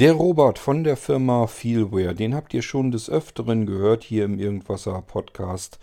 Der 0.00 0.14
Robert 0.14 0.58
von 0.58 0.82
der 0.82 0.96
Firma 0.96 1.46
Feelware, 1.46 2.14
den 2.14 2.34
habt 2.34 2.54
ihr 2.54 2.62
schon 2.62 2.90
des 2.90 3.10
Öfteren 3.10 3.66
gehört 3.66 4.02
hier 4.02 4.24
im 4.24 4.38
Irgendwasser 4.38 5.02
Podcast. 5.02 5.78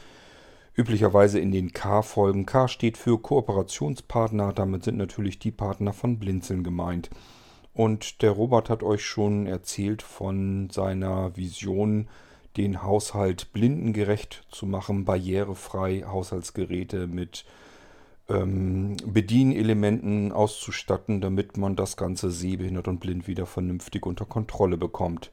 Üblicherweise 0.74 1.40
in 1.40 1.51
den 1.51 1.71
K-Folgen. 1.71 2.47
K 2.47 2.67
steht 2.67 2.97
für 2.97 3.19
Kooperationspartner, 3.19 4.53
damit 4.53 4.83
sind 4.85 4.97
natürlich 4.97 5.38
die 5.38 5.51
Partner 5.51 5.93
von 5.93 6.17
Blinzeln 6.17 6.63
gemeint. 6.63 7.11
Und 7.75 8.23
der 8.23 8.31
Robert 8.31 8.71
hat 8.71 8.81
euch 8.81 9.05
schon 9.05 9.45
erzählt 9.45 10.02
von 10.02 10.71
seiner 10.71 11.38
Vision, 11.38 12.07
den 12.57 12.81
Haushalt 12.81 13.54
blindengerecht 13.54 14.47
zu 14.49 14.65
machen, 14.65 15.05
barrierefrei 15.05 16.05
Haushaltsgeräte 16.07 17.05
mit 17.05 17.45
ähm, 18.30 18.98
Bedienelementen 19.05 20.32
auszustatten, 20.32 21.21
damit 21.21 21.57
man 21.57 21.75
das 21.75 21.98
Ganze 21.98 22.32
sehbehindert 22.32 22.88
und 22.88 23.00
blind 23.00 23.28
wieder 23.28 23.46
vernünftig 23.46 24.05
unter 24.05 24.25
Kontrolle 24.25 24.78
bekommt. 24.78 25.32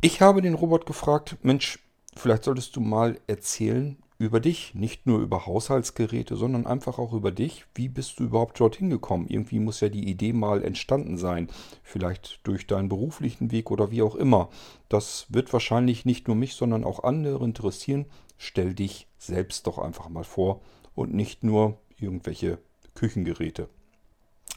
Ich 0.00 0.20
habe 0.20 0.42
den 0.42 0.54
Robert 0.54 0.86
gefragt, 0.86 1.36
Mensch, 1.42 1.78
vielleicht 2.14 2.44
solltest 2.44 2.76
du 2.76 2.80
mal 2.80 3.18
erzählen, 3.26 3.96
über 4.18 4.40
dich, 4.40 4.74
nicht 4.74 5.06
nur 5.06 5.20
über 5.20 5.44
Haushaltsgeräte, 5.46 6.36
sondern 6.36 6.66
einfach 6.66 6.98
auch 6.98 7.12
über 7.12 7.30
dich. 7.30 7.66
Wie 7.74 7.88
bist 7.88 8.18
du 8.18 8.24
überhaupt 8.24 8.58
dorthin 8.58 8.88
gekommen? 8.88 9.26
Irgendwie 9.28 9.58
muss 9.58 9.80
ja 9.80 9.90
die 9.90 10.08
Idee 10.08 10.32
mal 10.32 10.64
entstanden 10.64 11.18
sein. 11.18 11.48
Vielleicht 11.82 12.40
durch 12.44 12.66
deinen 12.66 12.88
beruflichen 12.88 13.50
Weg 13.50 13.70
oder 13.70 13.90
wie 13.90 14.02
auch 14.02 14.14
immer. 14.14 14.48
Das 14.88 15.26
wird 15.28 15.52
wahrscheinlich 15.52 16.06
nicht 16.06 16.28
nur 16.28 16.36
mich, 16.36 16.54
sondern 16.54 16.84
auch 16.84 17.04
andere 17.04 17.44
interessieren. 17.44 18.06
Stell 18.38 18.72
dich 18.72 19.06
selbst 19.18 19.66
doch 19.66 19.78
einfach 19.78 20.08
mal 20.08 20.24
vor 20.24 20.62
und 20.94 21.12
nicht 21.12 21.44
nur 21.44 21.78
irgendwelche 21.98 22.58
Küchengeräte. 22.94 23.68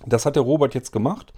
Das 0.05 0.25
hat 0.25 0.35
der 0.35 0.43
Robert 0.43 0.73
jetzt 0.75 0.91
gemacht. 0.91 1.33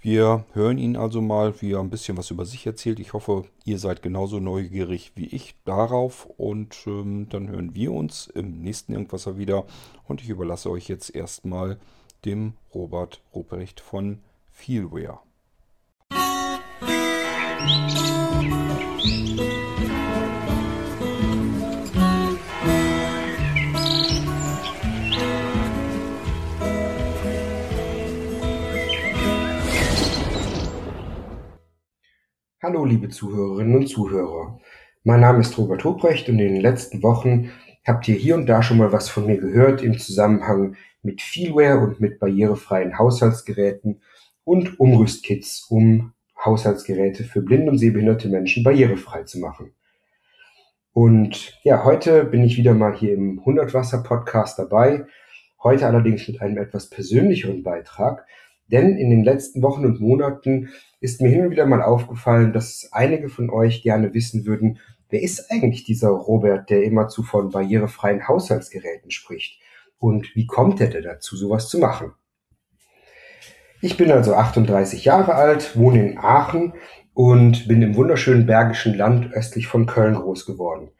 Wir 0.00 0.44
hören 0.52 0.78
ihn 0.78 0.96
also 0.96 1.20
mal, 1.20 1.60
wie 1.60 1.74
er 1.74 1.80
ein 1.80 1.90
bisschen 1.90 2.16
was 2.16 2.32
über 2.32 2.44
sich 2.44 2.66
erzählt. 2.66 2.98
Ich 2.98 3.12
hoffe, 3.12 3.44
ihr 3.64 3.78
seid 3.78 4.02
genauso 4.02 4.40
neugierig 4.40 5.12
wie 5.14 5.26
ich 5.26 5.54
darauf. 5.64 6.26
Und 6.36 6.76
ähm, 6.86 7.28
dann 7.28 7.48
hören 7.48 7.76
wir 7.76 7.92
uns 7.92 8.26
im 8.26 8.62
nächsten 8.62 8.94
Irgendwasser 8.94 9.38
wieder. 9.38 9.64
Und 10.08 10.20
ich 10.20 10.28
überlasse 10.28 10.70
euch 10.70 10.88
jetzt 10.88 11.14
erstmal 11.14 11.78
dem 12.24 12.54
Robert 12.74 13.22
Ruprecht 13.32 13.80
von 13.80 14.18
Feelware. 14.50 15.20
Musik 17.60 19.51
Hallo 32.82 32.90
liebe 32.90 33.10
Zuhörerinnen 33.10 33.76
und 33.76 33.86
Zuhörer. 33.86 34.58
Mein 35.04 35.20
Name 35.20 35.38
ist 35.38 35.56
Robert 35.56 35.84
Hobrecht 35.84 36.28
und 36.28 36.40
in 36.40 36.54
den 36.54 36.60
letzten 36.60 37.00
Wochen 37.04 37.52
habt 37.86 38.08
ihr 38.08 38.16
hier 38.16 38.34
und 38.34 38.46
da 38.46 38.60
schon 38.60 38.78
mal 38.78 38.90
was 38.90 39.08
von 39.08 39.26
mir 39.26 39.36
gehört 39.36 39.82
im 39.82 40.00
Zusammenhang 40.00 40.74
mit 41.00 41.22
Feelware 41.22 41.78
und 41.78 42.00
mit 42.00 42.18
barrierefreien 42.18 42.98
Haushaltsgeräten 42.98 44.02
und 44.42 44.80
Umrüstkits, 44.80 45.68
um 45.70 46.12
Haushaltsgeräte 46.44 47.22
für 47.22 47.40
blinde 47.40 47.70
und 47.70 47.78
sehbehinderte 47.78 48.28
Menschen 48.28 48.64
barrierefrei 48.64 49.22
zu 49.22 49.38
machen. 49.38 49.72
Und 50.92 51.60
ja, 51.62 51.84
heute 51.84 52.24
bin 52.24 52.42
ich 52.42 52.56
wieder 52.56 52.74
mal 52.74 52.96
hier 52.96 53.14
im 53.14 53.44
Hundertwasser 53.44 54.02
Podcast 54.02 54.58
dabei. 54.58 55.06
Heute 55.62 55.86
allerdings 55.86 56.26
mit 56.26 56.42
einem 56.42 56.58
etwas 56.58 56.90
persönlicheren 56.90 57.62
Beitrag, 57.62 58.26
denn 58.72 58.96
in 58.96 59.10
den 59.10 59.22
letzten 59.22 59.62
Wochen 59.62 59.84
und 59.84 60.00
Monaten 60.00 60.70
ist 61.00 61.20
mir 61.20 61.28
hin 61.28 61.44
und 61.44 61.50
wieder 61.50 61.66
mal 61.66 61.82
aufgefallen, 61.82 62.52
dass 62.52 62.88
einige 62.92 63.28
von 63.28 63.50
euch 63.50 63.82
gerne 63.82 64.14
wissen 64.14 64.46
würden, 64.46 64.78
wer 65.10 65.22
ist 65.22 65.50
eigentlich 65.50 65.84
dieser 65.84 66.08
Robert, 66.08 66.70
der 66.70 66.82
immerzu 66.82 67.22
von 67.22 67.50
barrierefreien 67.50 68.26
Haushaltsgeräten 68.26 69.10
spricht? 69.10 69.60
Und 69.98 70.34
wie 70.34 70.46
kommt 70.46 70.80
er 70.80 70.88
denn 70.88 71.04
dazu, 71.04 71.36
sowas 71.36 71.68
zu 71.68 71.78
machen? 71.78 72.12
Ich 73.82 73.96
bin 73.96 74.10
also 74.10 74.34
38 74.34 75.04
Jahre 75.04 75.34
alt, 75.34 75.76
wohne 75.76 76.10
in 76.10 76.18
Aachen 76.18 76.72
und 77.14 77.68
bin 77.68 77.82
im 77.82 77.94
wunderschönen 77.94 78.46
Bergischen 78.46 78.96
Land 78.96 79.32
östlich 79.32 79.66
von 79.66 79.86
Köln 79.86 80.14
groß 80.14 80.46
geworden. 80.46 80.90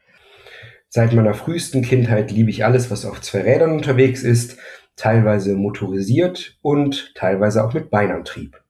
Seit 0.88 1.14
meiner 1.14 1.32
frühesten 1.32 1.80
Kindheit 1.80 2.30
liebe 2.30 2.50
ich 2.50 2.66
alles, 2.66 2.90
was 2.90 3.06
auf 3.06 3.22
zwei 3.22 3.40
Rädern 3.40 3.72
unterwegs 3.72 4.22
ist, 4.22 4.58
teilweise 4.96 5.54
motorisiert 5.54 6.58
und 6.62 7.14
teilweise 7.14 7.64
auch 7.64 7.72
mit 7.72 7.90
Beinantrieb. 7.90 8.62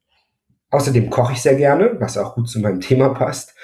Außerdem 0.70 1.10
koche 1.10 1.34
ich 1.34 1.42
sehr 1.42 1.56
gerne, 1.56 1.96
was 2.00 2.16
auch 2.16 2.34
gut 2.34 2.48
zu 2.48 2.60
meinem 2.60 2.80
Thema 2.82 3.10
passt. 3.10 3.54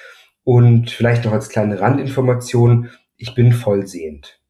Und 0.45 0.91
vielleicht 0.91 1.25
noch 1.25 1.33
als 1.33 1.49
kleine 1.49 1.81
Randinformation, 1.81 2.91
ich 3.17 3.35
bin 3.35 3.53
vollsehend. 3.53 4.41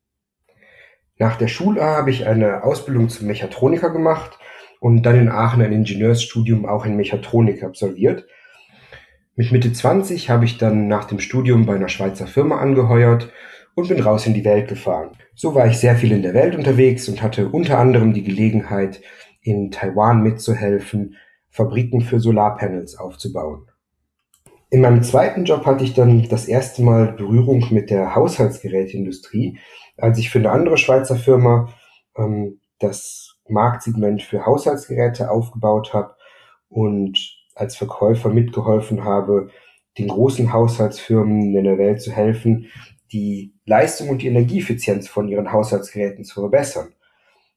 Nach 1.16 1.36
der 1.36 1.48
Schule 1.48 1.82
habe 1.82 2.10
ich 2.10 2.26
eine 2.26 2.62
Ausbildung 2.62 3.08
zum 3.08 3.26
Mechatroniker 3.26 3.90
gemacht 3.90 4.38
und 4.78 5.02
dann 5.02 5.16
in 5.16 5.28
Aachen 5.28 5.62
ein 5.62 5.72
Ingenieursstudium 5.72 6.66
auch 6.66 6.86
in 6.86 6.96
Mechatronik 6.96 7.64
absolviert. 7.64 8.26
Mit 9.34 9.50
Mitte 9.50 9.72
20 9.72 10.30
habe 10.30 10.44
ich 10.44 10.58
dann 10.58 10.86
nach 10.86 11.04
dem 11.04 11.18
Studium 11.18 11.66
bei 11.66 11.74
einer 11.74 11.88
Schweizer 11.88 12.26
Firma 12.26 12.58
angeheuert 12.58 13.32
und 13.74 13.88
bin 13.88 14.00
raus 14.00 14.26
in 14.26 14.34
die 14.34 14.44
Welt 14.44 14.68
gefahren. 14.68 15.10
So 15.34 15.54
war 15.54 15.66
ich 15.66 15.78
sehr 15.78 15.96
viel 15.96 16.12
in 16.12 16.22
der 16.22 16.34
Welt 16.34 16.56
unterwegs 16.56 17.08
und 17.08 17.22
hatte 17.22 17.48
unter 17.48 17.78
anderem 17.78 18.12
die 18.12 18.24
Gelegenheit, 18.24 19.00
in 19.42 19.70
Taiwan 19.70 20.22
mitzuhelfen, 20.22 21.16
Fabriken 21.48 22.00
für 22.00 22.20
Solarpanels 22.20 22.96
aufzubauen. 22.98 23.66
In 24.70 24.82
meinem 24.82 25.02
zweiten 25.02 25.44
Job 25.44 25.64
hatte 25.64 25.84
ich 25.84 25.94
dann 25.94 26.28
das 26.28 26.46
erste 26.46 26.82
Mal 26.82 27.12
Berührung 27.12 27.64
mit 27.70 27.88
der 27.88 28.14
Haushaltsgeräteindustrie, 28.14 29.58
als 29.96 30.18
ich 30.18 30.28
für 30.28 30.38
eine 30.38 30.50
andere 30.50 30.76
Schweizer 30.76 31.16
Firma 31.16 31.72
ähm, 32.16 32.60
das 32.78 33.36
Marktsegment 33.48 34.22
für 34.22 34.44
Haushaltsgeräte 34.44 35.30
aufgebaut 35.30 35.94
habe 35.94 36.14
und 36.68 37.18
als 37.54 37.76
Verkäufer 37.76 38.28
mitgeholfen 38.28 39.04
habe, 39.04 39.48
den 39.96 40.08
großen 40.08 40.52
Haushaltsfirmen 40.52 41.54
in 41.54 41.64
der 41.64 41.78
Welt 41.78 42.02
zu 42.02 42.12
helfen, 42.12 42.66
die 43.12 43.54
Leistung 43.64 44.08
und 44.08 44.22
die 44.22 44.28
Energieeffizienz 44.28 45.08
von 45.08 45.28
ihren 45.28 45.52
Haushaltsgeräten 45.52 46.24
zu 46.24 46.40
verbessern. 46.40 46.94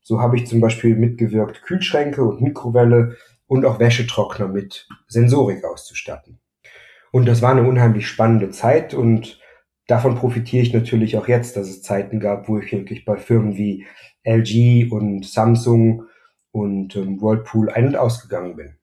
So 0.01 0.19
habe 0.19 0.37
ich 0.37 0.47
zum 0.47 0.61
Beispiel 0.61 0.95
mitgewirkt, 0.95 1.61
Kühlschränke 1.63 2.23
und 2.23 2.41
Mikrowelle 2.41 3.17
und 3.47 3.65
auch 3.65 3.79
Wäschetrockner 3.79 4.47
mit 4.47 4.87
Sensorik 5.07 5.63
auszustatten. 5.63 6.39
Und 7.11 7.25
das 7.27 7.41
war 7.41 7.51
eine 7.51 7.67
unheimlich 7.67 8.07
spannende 8.07 8.49
Zeit 8.49 8.93
und 8.93 9.39
davon 9.87 10.15
profitiere 10.15 10.63
ich 10.63 10.73
natürlich 10.73 11.17
auch 11.17 11.27
jetzt, 11.27 11.57
dass 11.57 11.67
es 11.67 11.81
Zeiten 11.81 12.19
gab, 12.19 12.47
wo 12.47 12.57
ich 12.57 12.71
wirklich 12.71 13.05
bei 13.05 13.17
Firmen 13.17 13.57
wie 13.57 13.85
LG 14.23 14.89
und 14.91 15.25
Samsung 15.25 16.05
und 16.51 16.95
ähm, 16.95 17.21
Whirlpool 17.21 17.69
ein- 17.69 17.87
und 17.87 17.95
ausgegangen 17.95 18.55
bin. 18.55 18.77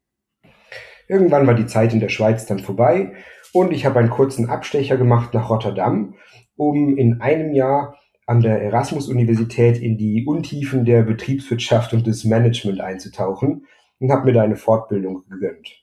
Irgendwann 1.08 1.46
war 1.46 1.54
die 1.54 1.66
Zeit 1.66 1.94
in 1.94 2.00
der 2.00 2.10
Schweiz 2.10 2.44
dann 2.44 2.58
vorbei 2.58 3.14
und 3.52 3.72
ich 3.72 3.86
habe 3.86 3.98
einen 3.98 4.10
kurzen 4.10 4.48
Abstecher 4.48 4.96
gemacht 4.96 5.34
nach 5.34 5.50
Rotterdam, 5.50 6.14
um 6.56 6.96
in 6.96 7.20
einem 7.20 7.52
Jahr 7.52 7.96
an 8.26 8.40
der 8.40 8.60
Erasmus-Universität 8.60 9.78
in 9.78 9.96
die 9.96 10.26
Untiefen 10.26 10.84
der 10.84 11.02
Betriebswirtschaft 11.02 11.94
und 11.94 12.06
des 12.06 12.24
Management 12.24 12.80
einzutauchen 12.80 13.66
und 14.00 14.12
habe 14.12 14.26
mir 14.26 14.32
da 14.32 14.42
eine 14.42 14.56
Fortbildung 14.56 15.24
gegönnt. 15.28 15.82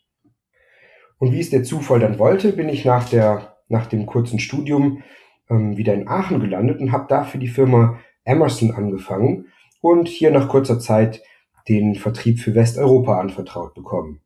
Und 1.17 1.31
wie 1.31 1.39
es 1.39 1.49
der 1.49 1.63
Zufall 1.63 1.99
dann 1.99 2.19
wollte, 2.19 2.51
bin 2.51 2.69
ich 2.69 2.85
nach, 2.85 3.09
der, 3.09 3.57
nach 3.67 3.87
dem 3.87 4.05
kurzen 4.05 4.37
Studium 4.37 5.01
ähm, 5.49 5.77
wieder 5.77 5.93
in 5.93 6.07
Aachen 6.07 6.39
gelandet 6.39 6.79
und 6.81 6.91
habe 6.91 7.05
da 7.09 7.23
für 7.23 7.39
die 7.39 7.47
Firma 7.47 7.99
Emerson 8.25 8.71
angefangen 8.71 9.47
und 9.81 10.07
hier 10.07 10.31
nach 10.31 10.49
kurzer 10.49 10.79
Zeit 10.79 11.21
den 11.67 11.95
Vertrieb 11.95 12.39
für 12.39 12.53
Westeuropa 12.53 13.19
anvertraut 13.19 13.73
bekommen. 13.73 14.21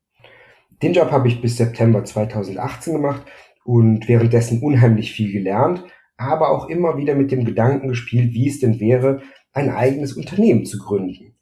Den 0.81 0.94
Job 0.94 1.12
habe 1.12 1.28
ich 1.28 1.41
bis 1.41 1.57
September 1.57 2.03
2018 2.03 2.94
gemacht 2.94 3.24
und 3.65 4.07
währenddessen 4.07 4.62
unheimlich 4.62 5.12
viel 5.12 5.31
gelernt, 5.31 5.83
aber 6.18 6.50
auch 6.50 6.69
immer 6.69 6.98
wieder 6.98 7.15
mit 7.15 7.31
dem 7.31 7.45
Gedanken 7.45 7.89
gespielt, 7.89 8.33
wie 8.33 8.48
es 8.48 8.59
denn 8.59 8.80
wäre, 8.80 9.21
ein 9.51 9.69
eigenes 9.69 10.13
Unternehmen 10.13 10.65
zu 10.65 10.77
gründen. 10.77 11.36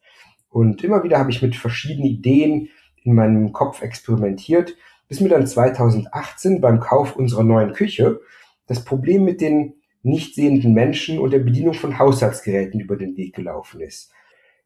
Und 0.49 0.83
immer 0.83 1.03
wieder 1.03 1.19
habe 1.19 1.29
ich 1.29 1.41
mit 1.41 1.55
verschiedenen 1.55 2.07
Ideen 2.07 2.69
in 3.03 3.13
meinem 3.13 3.51
Kopf 3.51 3.81
experimentiert, 3.81 4.75
bis 5.07 5.21
mir 5.21 5.29
dann 5.29 5.45
2018 5.45 6.59
beim 6.59 6.79
Kauf 6.79 7.15
unserer 7.15 7.43
neuen 7.43 7.73
Küche 7.73 8.19
das 8.65 8.83
Problem 8.83 9.23
mit 9.23 9.39
den 9.39 9.75
nicht 10.03 10.35
sehenden 10.35 10.73
Menschen 10.73 11.19
und 11.19 11.31
der 11.31 11.39
Bedienung 11.39 11.73
von 11.73 11.99
Haushaltsgeräten 11.99 12.79
über 12.79 12.97
den 12.97 13.15
Weg 13.17 13.35
gelaufen 13.35 13.81
ist. 13.81 14.11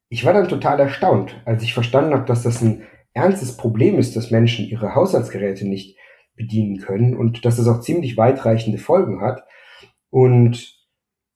Ich 0.10 0.26
war 0.26 0.34
dann 0.34 0.48
total 0.48 0.80
erstaunt, 0.80 1.42
als 1.46 1.64
ich 1.64 1.74
verstanden 1.74 2.14
habe, 2.14 2.26
dass 2.26 2.44
das 2.44 2.62
ein 2.62 2.84
ernstes 3.14 3.58
Problem 3.58 3.98
ist, 4.00 4.16
dass 4.16 4.32
Menschen 4.32 4.66
ihre 4.68 4.96
Haushaltsgeräte 4.96 5.68
nicht 5.68 5.98
bedienen 6.36 6.80
können 6.80 7.16
und 7.16 7.46
dass 7.46 7.58
es 7.58 7.68
auch 7.68 7.82
ziemlich 7.82 8.18
weitreichende 8.18 8.78
Folgen 8.78 9.22
hat 9.22 9.44
und 10.10 10.78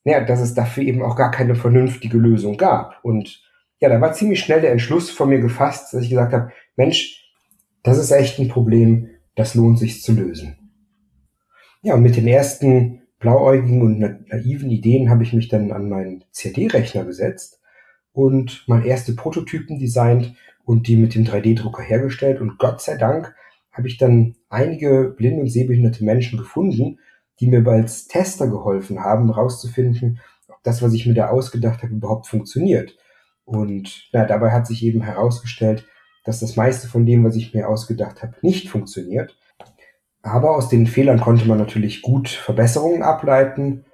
ja, 0.03 0.23
dass 0.23 0.39
es 0.39 0.53
dafür 0.53 0.83
eben 0.83 1.01
auch 1.01 1.15
gar 1.15 1.31
keine 1.31 1.55
vernünftige 1.55 2.17
Lösung 2.17 2.57
gab. 2.57 3.03
Und 3.03 3.41
ja, 3.79 3.89
da 3.89 3.99
war 3.99 4.13
ziemlich 4.13 4.39
schnell 4.39 4.61
der 4.61 4.71
Entschluss 4.71 5.09
von 5.09 5.29
mir 5.29 5.39
gefasst, 5.39 5.93
dass 5.93 6.03
ich 6.03 6.09
gesagt 6.09 6.31
habe, 6.31 6.51
Mensch, 6.75 7.33
das 7.83 7.97
ist 7.97 8.11
echt 8.11 8.39
ein 8.39 8.47
Problem, 8.47 9.09
das 9.35 9.55
lohnt 9.55 9.79
sich 9.79 10.03
zu 10.03 10.13
lösen. 10.13 10.57
Ja, 11.81 11.95
und 11.95 12.03
mit 12.03 12.15
den 12.15 12.27
ersten 12.27 13.01
blauäugigen 13.19 13.81
und 13.81 13.99
naiven 13.99 14.69
Ideen 14.69 15.09
habe 15.09 15.23
ich 15.23 15.33
mich 15.33 15.47
dann 15.47 15.71
an 15.71 15.89
meinen 15.89 16.23
CAD-Rechner 16.35 17.05
gesetzt 17.05 17.59
und 18.11 18.63
mal 18.67 18.85
erste 18.85 19.13
Prototypen 19.13 19.79
designt 19.79 20.35
und 20.65 20.87
die 20.87 20.97
mit 20.97 21.15
dem 21.15 21.23
3D-Drucker 21.23 21.83
hergestellt. 21.83 22.41
Und 22.41 22.57
Gott 22.57 22.81
sei 22.81 22.97
Dank 22.97 23.35
habe 23.71 23.87
ich 23.87 23.97
dann 23.97 24.35
einige 24.49 25.13
blind 25.15 25.39
und 25.39 25.49
sehbehinderte 25.49 26.03
Menschen 26.03 26.37
gefunden, 26.37 26.99
die 27.39 27.47
mir 27.47 27.65
als 27.67 28.07
Tester 28.07 28.47
geholfen 28.47 28.99
haben, 28.99 29.33
herauszufinden, 29.33 30.19
ob 30.47 30.61
das, 30.63 30.81
was 30.81 30.93
ich 30.93 31.05
mir 31.05 31.13
da 31.13 31.29
ausgedacht 31.29 31.83
habe, 31.83 31.93
überhaupt 31.93 32.27
funktioniert. 32.27 32.97
Und 33.43 34.09
na, 34.11 34.25
dabei 34.25 34.51
hat 34.51 34.65
sich 34.65 34.83
eben 34.83 35.01
herausgestellt, 35.01 35.85
dass 36.23 36.39
das 36.39 36.55
meiste 36.55 36.87
von 36.87 37.05
dem, 37.05 37.23
was 37.23 37.35
ich 37.35 37.53
mir 37.53 37.69
ausgedacht 37.69 38.23
habe, 38.23 38.35
nicht 38.41 38.69
funktioniert. 38.69 39.37
Aber 40.23 40.55
aus 40.55 40.69
den 40.69 40.87
Fehlern 40.87 41.19
konnte 41.19 41.47
man 41.47 41.59
natürlich 41.59 42.01
gut 42.01 42.29
Verbesserungen 42.29 43.03
ableiten. 43.03 43.85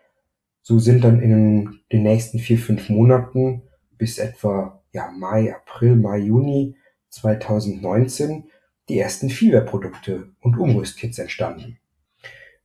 So 0.61 0.79
sind 0.79 1.03
dann 1.03 1.19
in 1.19 1.81
den 1.91 2.03
nächsten 2.03 2.39
vier, 2.39 2.57
fünf 2.57 2.87
Monaten 2.87 3.63
bis 3.97 4.17
etwa 4.17 4.80
ja, 4.91 5.11
Mai, 5.11 5.53
April, 5.53 5.95
Mai, 5.95 6.19
Juni 6.19 6.75
2019 7.09 8.45
die 8.89 8.99
ersten 8.99 9.29
Feelware-Produkte 9.29 10.29
und 10.41 10.57
Umrüstkits 10.57 11.19
entstanden. 11.19 11.77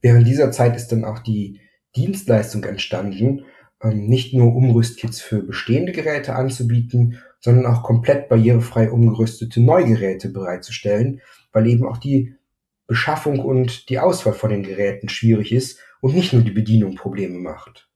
Während 0.01 0.27
dieser 0.27 0.51
Zeit 0.51 0.77
ist 0.77 0.89
dann 0.89 1.05
auch 1.05 1.21
die 1.21 1.61
Dienstleistung 1.95 2.65
entstanden, 2.65 3.45
ähm, 3.83 4.07
nicht 4.07 4.35
nur 4.35 4.55
Umrüstkits 4.55 5.21
für 5.21 5.43
bestehende 5.43 5.93
Geräte 5.93 6.35
anzubieten, 6.35 7.19
sondern 7.41 7.67
auch 7.67 7.83
komplett 7.83 8.29
barrierefrei 8.29 8.91
umgerüstete 8.91 9.61
Neugeräte 9.61 10.29
bereitzustellen, 10.29 11.21
weil 11.53 11.67
eben 11.67 11.87
auch 11.87 11.99
die 11.99 12.35
Beschaffung 12.87 13.41
und 13.41 13.89
die 13.89 13.99
Auswahl 13.99 14.33
von 14.33 14.51
den 14.51 14.63
Geräten 14.63 15.09
schwierig 15.09 15.53
ist 15.53 15.81
und 16.01 16.15
nicht 16.15 16.33
nur 16.33 16.43
die 16.43 16.51
Bedienung 16.51 16.95
Probleme 16.95 17.39
macht. 17.39 17.89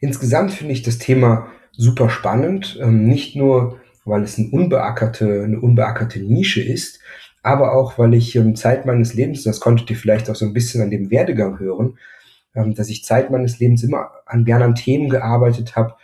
Insgesamt 0.00 0.52
finde 0.52 0.72
ich 0.72 0.82
das 0.82 0.98
Thema 0.98 1.48
super 1.72 2.10
spannend, 2.10 2.78
ähm, 2.80 3.04
nicht 3.04 3.36
nur 3.36 3.80
weil 4.04 4.22
es 4.22 4.38
eine 4.38 4.48
unbeackerte, 4.48 5.42
eine 5.44 5.60
unbeackerte 5.60 6.20
Nische 6.20 6.62
ist, 6.62 7.00
aber 7.42 7.74
auch 7.74 7.98
weil 7.98 8.14
ich 8.14 8.34
ähm, 8.36 8.56
Zeit 8.56 8.86
meines 8.86 9.14
Lebens, 9.14 9.42
das 9.42 9.60
konntet 9.60 9.90
ihr 9.90 9.96
vielleicht 9.96 10.30
auch 10.30 10.34
so 10.34 10.46
ein 10.46 10.52
bisschen 10.52 10.82
an 10.82 10.90
dem 10.90 11.10
Werdegang 11.10 11.58
hören, 11.58 11.98
ähm, 12.54 12.74
dass 12.74 12.88
ich 12.88 13.04
Zeit 13.04 13.30
meines 13.30 13.58
Lebens 13.58 13.82
immer 13.82 14.10
an 14.26 14.44
gern 14.44 14.62
an 14.62 14.74
Themen 14.74 15.08
gearbeitet 15.08 15.76
habe, 15.76 15.94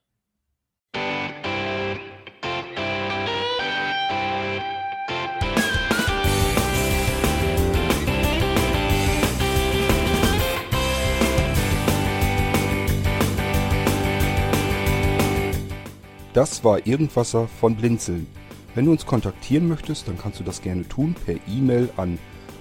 Das 16.34 16.64
war 16.64 16.88
Irgendwasser 16.88 17.50
von 17.50 17.76
Blinzeln. 17.76 18.28
Wenn 18.76 18.86
du 18.86 18.92
uns 18.92 19.06
kontaktieren 19.06 19.68
möchtest, 19.68 20.08
dann 20.08 20.18
kannst 20.18 20.40
du 20.40 20.46
das 20.46 20.62
gerne 20.62 20.88
tun 20.88 21.16
per 21.26 21.36
E-Mail 21.50 21.90
an 21.98 22.18